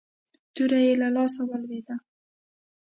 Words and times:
توره 0.53 0.79
يې 0.85 0.93
له 1.01 1.07
لاسه 1.15 1.41
ولوېده. 1.45 1.95